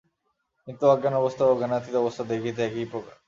কিন্তু 0.67 0.83
অজ্ঞানাবস্থা 0.85 1.43
ও 1.45 1.53
জ্ঞানাতীত 1.59 1.95
অবস্থা 1.95 2.23
দেখিতে 2.23 2.61
একই 2.63 2.85
প্রকার। 2.91 3.15